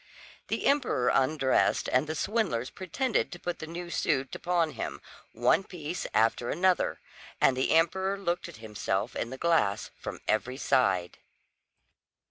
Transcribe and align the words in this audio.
The 0.47 0.65
emperor 0.65 1.09
undressed, 1.09 1.87
and 1.87 2.07
the 2.07 2.15
swindlers 2.15 2.71
pretended 2.71 3.31
to 3.31 3.39
put 3.39 3.59
the 3.59 3.67
new 3.67 3.91
suit 3.91 4.33
upon 4.33 4.71
him, 4.71 4.99
one 5.31 5.63
piece 5.63 6.07
after 6.11 6.49
another; 6.49 6.99
and 7.39 7.55
the 7.55 7.69
emperor 7.73 8.17
looked 8.17 8.49
at 8.49 8.57
himself 8.57 9.15
in 9.15 9.29
the 9.29 9.37
glass 9.37 9.91
from 9.99 10.19
every 10.27 10.57
side. 10.57 11.19